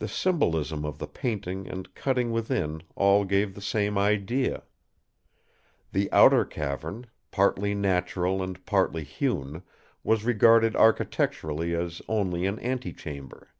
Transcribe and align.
The 0.00 0.08
symbolism 0.08 0.84
of 0.84 0.98
the 0.98 1.06
painting 1.06 1.68
and 1.68 1.94
cutting 1.94 2.32
within 2.32 2.82
all 2.96 3.24
gave 3.24 3.54
the 3.54 3.60
same 3.60 3.96
idea. 3.96 4.64
The 5.92 6.10
outer 6.10 6.44
cavern, 6.44 7.06
partly 7.30 7.72
natural 7.72 8.42
and 8.42 8.66
partly 8.66 9.04
hewn, 9.04 9.62
was 10.02 10.24
regarded 10.24 10.74
architecturally 10.74 11.76
as 11.76 12.02
only 12.08 12.44
an 12.46 12.58
ante 12.58 12.92
chamber. 12.92 13.50